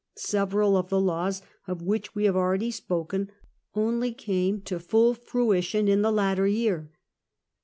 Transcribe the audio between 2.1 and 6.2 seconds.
we have already spoken only came to full fruition in the